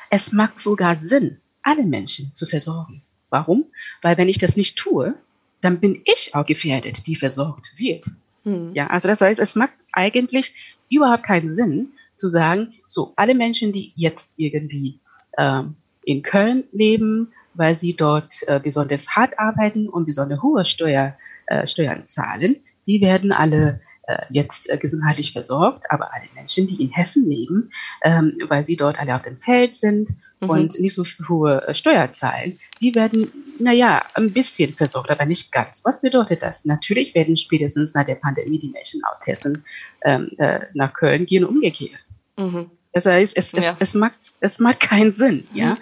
[0.10, 3.04] es macht sogar Sinn, alle Menschen zu versorgen.
[3.30, 3.66] Warum?
[4.02, 5.14] Weil wenn ich das nicht tue,
[5.60, 8.06] dann bin ich auch gefährdet, die versorgt wird.
[8.44, 8.74] Hm.
[8.74, 13.72] Ja, also das heißt, es macht eigentlich überhaupt keinen Sinn zu sagen, so alle Menschen,
[13.72, 15.00] die jetzt irgendwie
[15.38, 21.18] ähm, in Köln leben, weil sie dort äh, besonders hart arbeiten und besonders hohe Steuer,
[21.48, 26.82] äh, Steuern zahlen, sie werden alle äh, jetzt äh, gesundheitlich versorgt, aber alle Menschen, die
[26.82, 27.72] in Hessen leben,
[28.04, 30.10] ähm, weil sie dort alle auf dem Feld sind
[30.42, 30.50] mhm.
[30.50, 35.52] und nicht so hohe äh, Steuer zahlen, die werden, naja, ein bisschen versorgt, aber nicht
[35.52, 35.86] ganz.
[35.86, 36.66] Was bedeutet das?
[36.66, 39.64] Natürlich werden spätestens nach der Pandemie die Menschen aus Hessen
[40.04, 42.02] ähm, äh, nach Köln gehen, umgekehrt.
[42.38, 42.72] Mhm.
[42.94, 43.78] Das heißt, es, es, ja.
[43.80, 45.76] es, macht, es macht keinen Sinn, ja,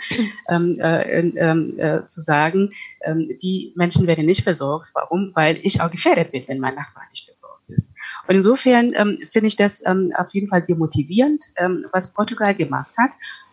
[0.47, 2.71] ähm, äh, ähm, äh, zu sagen,
[3.03, 4.91] ähm, die Menschen werden nicht versorgt.
[4.93, 5.31] Warum?
[5.33, 7.95] Weil ich auch gefährdet bin, wenn mein Nachbar nicht versorgt ist.
[8.27, 12.53] Und insofern ähm, finde ich das ähm, auf jeden Fall sehr motivierend, ähm, was Portugal
[12.53, 13.09] gemacht hat.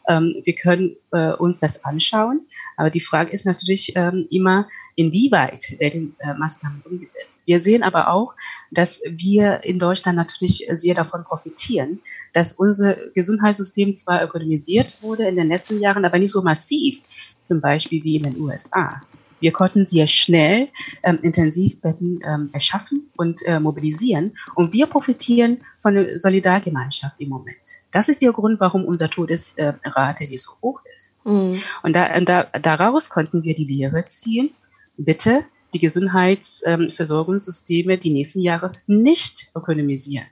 [0.09, 5.79] Ähm, wir können äh, uns das anschauen, aber die Frage ist natürlich ähm, immer, inwieweit
[5.79, 7.43] werden äh, Maßnahmen umgesetzt.
[7.45, 8.35] Wir sehen aber auch,
[8.71, 12.01] dass wir in Deutschland natürlich sehr davon profitieren,
[12.33, 17.03] dass unser Gesundheitssystem zwar ökonomisiert wurde in den letzten Jahren, aber nicht so massiv,
[17.43, 19.01] zum Beispiel wie in den USA.
[19.41, 20.69] Wir konnten sehr schnell
[21.03, 24.37] ähm, Intensivbetten ähm, erschaffen und äh, mobilisieren.
[24.55, 27.57] Und wir profitieren von der Solidargemeinschaft im Moment.
[27.93, 31.17] Das ist der Grund, warum unser Todesrate äh, so hoch ist.
[31.25, 31.63] Mhm.
[31.83, 34.51] Und, da, da, daraus konnten wir die Lehre ziehen.
[34.97, 35.45] Bitte
[35.75, 40.29] die Gesundheitsversorgungssysteme ähm, die nächsten Jahre nicht ökonomisieren.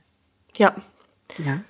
[0.56, 0.74] Ja.
[1.44, 1.60] Ja.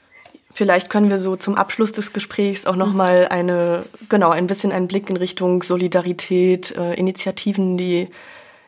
[0.57, 4.87] Vielleicht können wir so zum Abschluss des Gesprächs auch nochmal eine, genau, ein bisschen einen
[4.87, 8.09] Blick in Richtung Solidarität, äh, Initiativen, die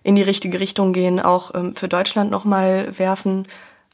[0.03, 3.47] in die richtige Richtung gehen, auch ähm, für Deutschland nochmal werfen.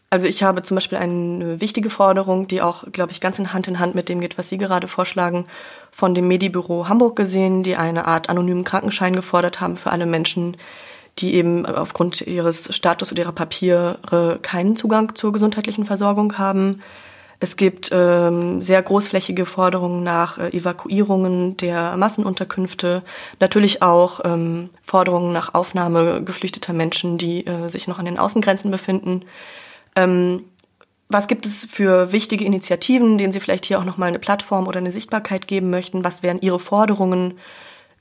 [0.09, 3.69] Also ich habe zum Beispiel eine wichtige Forderung, die auch, glaube ich, ganz in Hand
[3.69, 5.45] in Hand mit dem geht, was Sie gerade vorschlagen,
[5.91, 10.57] von dem Medibüro Hamburg gesehen, die eine Art anonymen Krankenschein gefordert haben für alle Menschen,
[11.19, 16.81] die eben aufgrund ihres Status oder ihrer Papiere keinen Zugang zur gesundheitlichen Versorgung haben.
[17.43, 23.03] Es gibt ähm, sehr großflächige Forderungen nach äh, Evakuierungen der Massenunterkünfte,
[23.41, 28.71] natürlich auch ähm, Forderungen nach Aufnahme geflüchteter Menschen, die äh, sich noch an den Außengrenzen
[28.71, 29.23] befinden.
[29.97, 30.45] Ähm,
[31.09, 34.79] was gibt es für wichtige Initiativen, denen Sie vielleicht hier auch nochmal eine Plattform oder
[34.79, 36.05] eine Sichtbarkeit geben möchten?
[36.05, 37.41] Was wären Ihre Forderungen?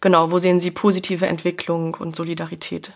[0.02, 2.94] Genau, wo sehen Sie positive Entwicklung und Solidarität?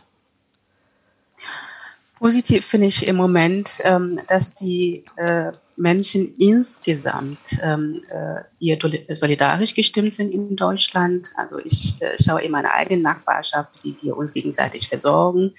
[2.19, 8.77] Positiv finde ich im Moment, ähm, dass die äh, Menschen insgesamt ähm, äh, ihr
[9.09, 11.29] solidarisch gestimmt sind in Deutschland.
[11.35, 15.53] Also ich äh, schaue in meiner eigenen Nachbarschaft, wie wir uns gegenseitig versorgen.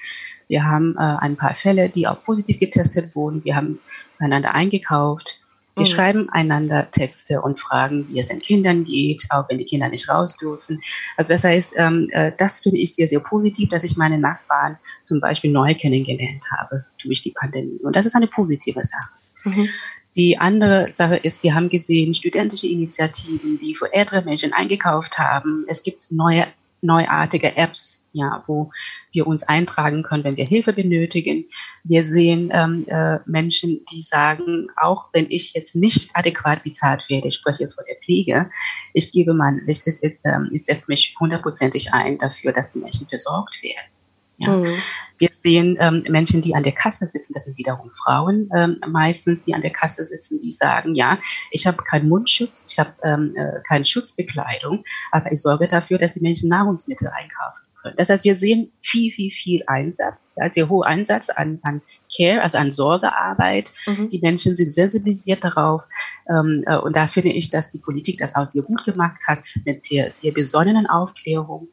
[0.48, 3.44] Wir haben äh, ein paar Fälle, die auch positiv getestet wurden.
[3.44, 3.80] Wir haben
[4.12, 5.40] füreinander eingekauft.
[5.74, 5.90] Wir mhm.
[5.90, 10.08] schreiben einander Texte und fragen, wie es den Kindern geht, auch wenn die Kinder nicht
[10.08, 10.80] raus dürfen.
[11.18, 14.78] Also das heißt, ähm, äh, das finde ich sehr, sehr positiv, dass ich meine Nachbarn
[15.02, 17.78] zum Beispiel neu kennengelernt habe durch die Pandemie.
[17.82, 19.10] Und das ist eine positive Sache.
[19.44, 19.68] Mhm.
[20.16, 25.66] Die andere Sache ist, wir haben gesehen, studentische Initiativen, die für ältere Menschen eingekauft haben.
[25.68, 26.46] Es gibt neue,
[26.80, 28.70] neuartige Apps, ja, wo
[29.12, 31.44] wir uns eintragen können, wenn wir Hilfe benötigen.
[31.84, 37.28] Wir sehen ähm, äh, Menschen, die sagen, auch wenn ich jetzt nicht adäquat bezahlt werde,
[37.28, 38.48] ich spreche jetzt von der Pflege,
[38.94, 43.06] ich gebe mein, ich, ich, ähm, ich setze mich hundertprozentig ein dafür, dass die Menschen
[43.06, 43.95] versorgt werden.
[44.38, 44.56] Ja.
[44.56, 44.82] Mhm.
[45.18, 49.44] Wir sehen ähm, Menschen, die an der Kasse sitzen, das sind wiederum Frauen ähm, meistens,
[49.44, 51.18] die an der Kasse sitzen, die sagen, ja,
[51.50, 56.14] ich habe keinen Mundschutz, ich habe ähm, äh, keine Schutzbekleidung, aber ich sorge dafür, dass
[56.14, 57.96] die Menschen Nahrungsmittel einkaufen können.
[57.96, 61.80] Das heißt, wir sehen viel, viel, viel Einsatz, ja, sehr hoher Einsatz an, an
[62.14, 63.72] Care, also an Sorgearbeit.
[63.86, 64.08] Mhm.
[64.08, 65.82] Die Menschen sind sensibilisiert darauf.
[66.28, 69.46] Ähm, äh, und da finde ich, dass die Politik das auch sehr gut gemacht hat
[69.64, 71.68] mit der sehr besonnenen Aufklärung.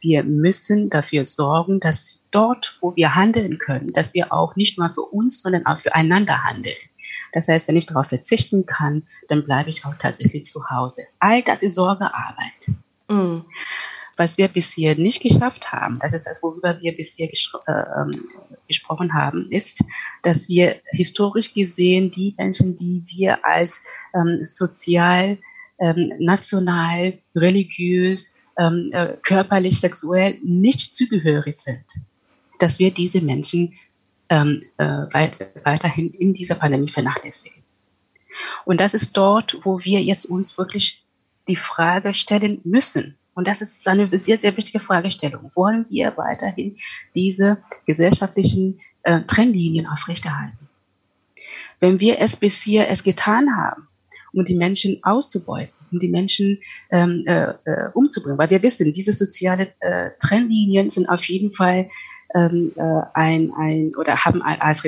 [0.00, 4.90] Wir müssen dafür sorgen, dass dort, wo wir handeln können, dass wir auch nicht nur
[4.90, 6.76] für uns, sondern auch füreinander handeln.
[7.32, 11.06] Das heißt, wenn ich darauf verzichten kann, dann bleibe ich auch tatsächlich zu Hause.
[11.18, 12.70] All das ist Sorgearbeit.
[13.08, 13.40] Mm.
[14.16, 18.28] Was wir bisher nicht geschafft haben, das ist das, worüber wir bisher äh, ähm,
[18.68, 19.82] gesprochen haben, ist,
[20.22, 23.82] dass wir historisch gesehen die Menschen, die wir als
[24.14, 25.38] ähm, sozial,
[25.78, 31.84] ähm, national, religiös, ähm, äh, körperlich, sexuell nicht zugehörig sind,
[32.58, 33.74] dass wir diese Menschen
[34.28, 37.64] ähm, äh, weit, weiterhin in dieser Pandemie vernachlässigen.
[38.64, 41.04] Und das ist dort, wo wir jetzt uns wirklich
[41.48, 43.16] die Frage stellen müssen.
[43.34, 45.50] Und das ist eine sehr, sehr wichtige Fragestellung.
[45.54, 46.76] Wollen wir weiterhin
[47.14, 50.68] diese gesellschaftlichen äh, Trennlinien aufrechterhalten?
[51.78, 53.88] Wenn wir es bisher es getan haben,
[54.32, 58.38] um die Menschen auszubeuten, um die Menschen ähm, äh, äh, umzubringen.
[58.38, 61.88] Weil wir wissen, diese sozialen äh, Trennlinien sind auf jeden Fall
[62.34, 64.84] ähm, äh, ein, ein oder haben als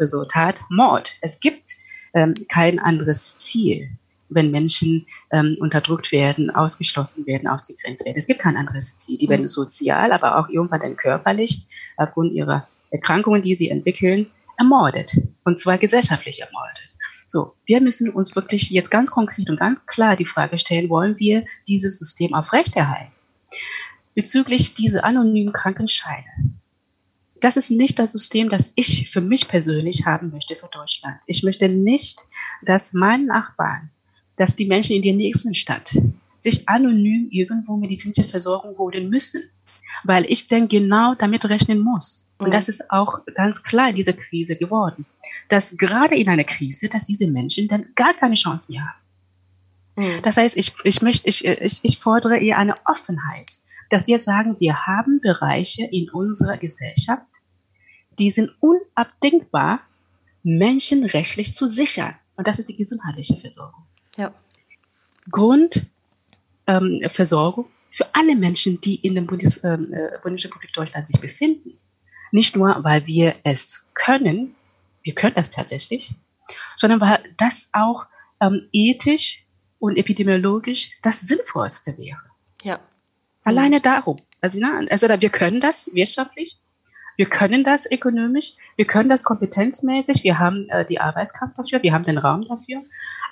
[0.00, 1.14] Resultat Mord.
[1.20, 1.76] Es gibt
[2.14, 3.90] ähm, kein anderes Ziel,
[4.28, 8.16] wenn Menschen ähm, unterdrückt werden, ausgeschlossen werden, ausgegrenzt werden.
[8.16, 9.18] Es gibt kein anderes Ziel.
[9.18, 11.66] Die werden sozial, aber auch irgendwann dann körperlich
[11.96, 15.12] aufgrund ihrer Erkrankungen, die sie entwickeln, ermordet.
[15.44, 16.95] Und zwar gesellschaftlich ermordet.
[17.36, 21.18] So, wir müssen uns wirklich jetzt ganz konkret und ganz klar die Frage stellen, wollen
[21.18, 23.12] wir dieses System aufrechterhalten?
[24.14, 26.24] Bezüglich dieser anonymen Krankenscheine.
[27.42, 31.18] Das ist nicht das System, das ich für mich persönlich haben möchte für Deutschland.
[31.26, 32.22] Ich möchte nicht,
[32.62, 33.90] dass mein Nachbarn,
[34.36, 35.94] dass die Menschen in der nächsten Stadt
[36.38, 39.42] sich anonym irgendwo medizinische Versorgung holen müssen,
[40.04, 42.25] weil ich denn genau damit rechnen muss.
[42.38, 45.06] Und das ist auch ganz klar in dieser Krise geworden,
[45.48, 49.06] dass gerade in einer Krise, dass diese Menschen dann gar keine Chance mehr haben.
[49.96, 50.22] Mhm.
[50.22, 53.56] Das heißt, ich, ich möchte, ich, ich, ich fordere eher eine Offenheit,
[53.88, 57.26] dass wir sagen, wir haben Bereiche in unserer Gesellschaft,
[58.18, 59.80] die sind unabdingbar,
[60.42, 62.14] menschenrechtlich zu sichern.
[62.36, 63.84] Und das ist die gesundheitliche Versorgung.
[64.16, 64.32] Ja.
[65.30, 71.78] Grundversorgung ähm, für alle Menschen, die in der Bundes, ähm, äh, Bundesrepublik Deutschland sich befinden.
[72.36, 74.54] Nicht nur, weil wir es können,
[75.02, 76.14] wir können es tatsächlich,
[76.76, 78.04] sondern weil das auch
[78.42, 79.42] ähm, ethisch
[79.78, 82.20] und epidemiologisch das Sinnvollste wäre.
[82.62, 82.78] Ja.
[83.42, 84.18] Alleine darum.
[84.42, 86.58] Also, na, also wir können das wirtschaftlich,
[87.16, 91.94] wir können das ökonomisch, wir können das kompetenzmäßig, wir haben äh, die Arbeitskraft dafür, wir
[91.94, 92.82] haben den Raum dafür.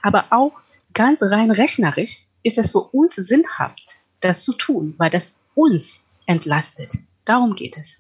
[0.01, 0.53] Aber auch
[0.95, 6.95] ganz rein rechnerisch ist es für uns sinnhaft, das zu tun, weil das uns entlastet.
[7.27, 7.99] Darum geht es.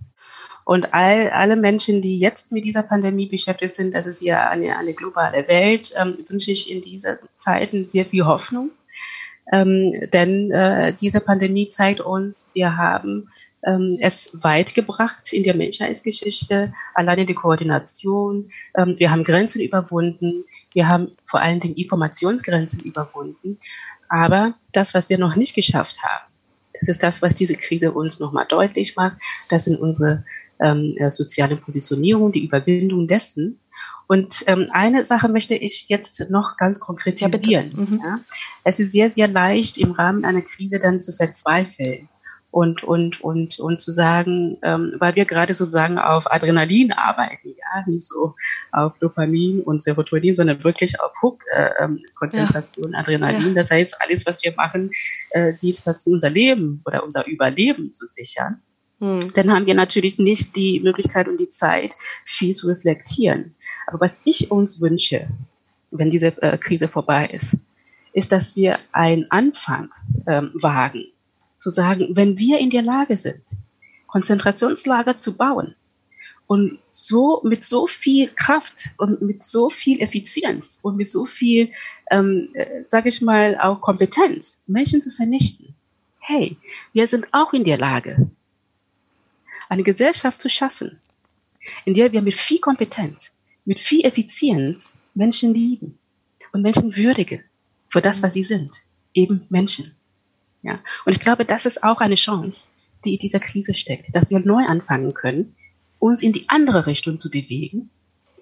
[0.64, 4.78] Und all, alle Menschen, die jetzt mit dieser Pandemie beschäftigt sind, das ist ja eine,
[4.78, 8.70] eine globale Welt, ähm, wünsche ich in dieser Zeiten sehr viel Hoffnung.
[9.52, 13.28] Ähm, denn äh, diese Pandemie zeigt uns, wir haben
[13.66, 18.50] ähm, es weit gebracht in der Menschheitsgeschichte, alleine die Koordination.
[18.74, 23.58] Ähm, wir haben Grenzen überwunden, wir haben vor allen Dingen Informationsgrenzen überwunden.
[24.08, 26.24] Aber das, was wir noch nicht geschafft haben,
[26.80, 29.16] das ist das, was diese Krise uns nochmal deutlich macht.
[29.48, 30.24] Das sind unsere
[30.60, 33.60] ähm, äh, soziale Positionierung, die Überwindung dessen.
[34.06, 37.70] Und ähm, eine Sache möchte ich jetzt noch ganz konkretisieren.
[37.74, 38.00] Ja, mhm.
[38.04, 38.20] ja.
[38.62, 42.08] Es ist sehr, sehr leicht, im Rahmen einer Krise dann zu verzweifeln
[42.54, 47.82] und, und, und, und zu sagen, ähm, weil wir gerade sozusagen auf Adrenalin arbeiten, ja,
[47.90, 48.34] nicht so
[48.70, 53.48] auf Dopamin und Serotonin, sondern wirklich auf Hook-Konzentration, äh, ähm, Adrenalin.
[53.48, 53.54] Ja.
[53.54, 54.92] Das heißt, alles, was wir machen,
[55.30, 58.62] äh, dient dazu, unser Leben oder unser Überleben zu sichern.
[59.04, 59.20] Hm.
[59.34, 61.94] Dann haben wir natürlich nicht die Möglichkeit und die Zeit,
[62.24, 63.54] viel zu reflektieren.
[63.86, 65.28] Aber was ich uns wünsche,
[65.90, 67.58] wenn diese äh, Krise vorbei ist,
[68.14, 69.90] ist, dass wir einen Anfang
[70.26, 71.04] ähm, wagen
[71.58, 73.42] zu sagen, wenn wir in der Lage sind,
[74.06, 75.74] Konzentrationslager zu bauen
[76.46, 81.72] und so mit so viel Kraft und mit so viel Effizienz und mit so viel,
[82.10, 85.74] ähm, äh, sage ich mal, auch Kompetenz Menschen zu vernichten.
[86.20, 86.56] Hey,
[86.94, 88.30] wir sind auch in der Lage,
[89.74, 91.00] eine Gesellschaft zu schaffen,
[91.84, 95.98] in der wir mit viel Kompetenz, mit viel Effizienz Menschen lieben
[96.52, 97.42] und Menschen würdigen
[97.88, 98.72] für das, was sie sind,
[99.12, 99.94] eben Menschen.
[100.62, 100.80] Ja.
[101.04, 102.64] Und ich glaube, das ist auch eine Chance,
[103.04, 105.56] die in dieser Krise steckt, dass wir neu anfangen können,
[105.98, 107.90] uns in die andere Richtung zu bewegen,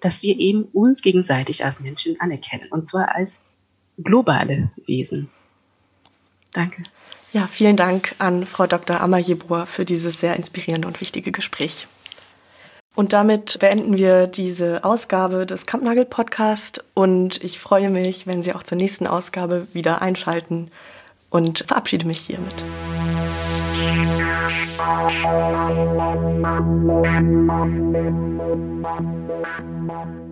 [0.01, 3.47] dass wir eben uns gegenseitig als Menschen anerkennen, und zwar als
[3.97, 5.31] globale Wesen.
[6.53, 6.83] Danke.
[7.33, 9.01] Ja, vielen Dank an Frau Dr.
[9.01, 11.89] Amayeboa für dieses sehr inspirierende und wichtige Gespräch.
[12.95, 18.53] Und damit beenden wir diese Ausgabe des Kampnagel Podcast und ich freue mich, wenn Sie
[18.53, 20.71] auch zur nächsten Ausgabe wieder einschalten
[21.31, 22.55] und verabschiede mich hiermit.
[29.87, 30.32] Musik